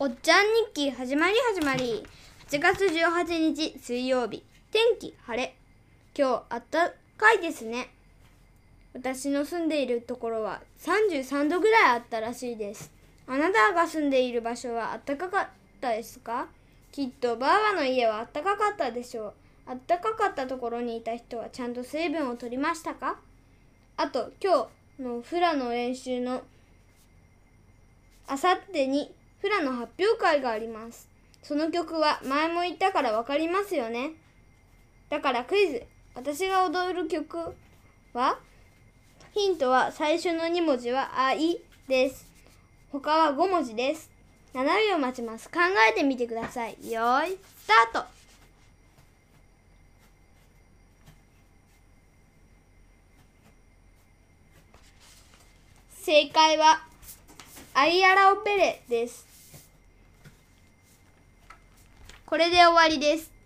[0.00, 2.06] おっちゃん日記始まり始まり。
[2.48, 4.44] 8月18日水曜日。
[4.70, 5.56] 天気晴れ。
[6.16, 7.92] 今日あったかいですね。
[8.94, 12.92] 私の住んでいるところは33度ぐらいあったらしいです。
[13.26, 15.48] あなたが住んでいる場所はあったかかっ
[15.80, 16.46] たですか？
[16.92, 19.32] きっとばあばの家はあったかかったでしょう。
[19.66, 23.18] あったかかったところにいた人はちゃんと水分を取りましたか？
[23.96, 26.42] あと今日のフラの練習の
[28.28, 31.08] あさってにフラの発表会があります。
[31.42, 34.12] その曲は前も言ったからわかりますよね。
[35.08, 35.82] だからクイズ。
[36.14, 37.38] 私が踊る曲
[38.12, 38.38] は
[39.32, 42.26] ヒントは最初の2文字はあいです。
[42.90, 44.10] 他は5文字です。
[44.54, 45.48] 7秒待ちます。
[45.48, 46.76] 考えてみてください。
[46.90, 48.08] よい、スタート
[55.92, 56.87] 正解は
[57.80, 59.24] アイアラオペレです。
[62.26, 63.37] これで終わりです。